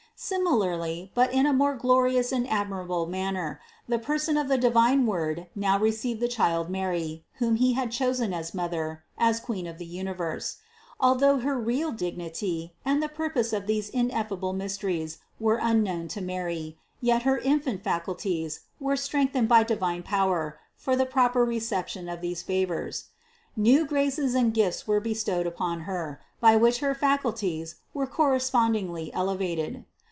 [0.23, 3.59] Sim ilarly, but in a more glorious and admirable manner,
[3.89, 8.31] the person of the divine Word now received the child Mary, whom He had chosen
[8.31, 10.57] as Mother, as Queen of the uni verse.
[10.99, 16.77] Although her real dignity and the purpose of these ineffable mysteries were unknown to Mary,
[17.01, 22.43] yet her infant faculties were strengthened by divine power for the proper reception of these
[22.43, 23.05] favors.
[23.57, 29.83] New graces and gifts were bestowed upon Her, by which her faculties were correspondingly elevated.